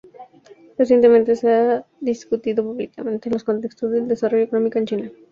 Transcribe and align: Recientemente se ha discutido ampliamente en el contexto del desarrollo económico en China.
Recientemente 0.79 1.35
se 1.35 1.53
ha 1.53 1.85
discutido 1.99 2.67
ampliamente 2.67 3.29
en 3.29 3.35
el 3.35 3.43
contexto 3.43 3.87
del 3.87 4.07
desarrollo 4.07 4.45
económico 4.45 4.79
en 4.79 4.87
China. 4.87 5.11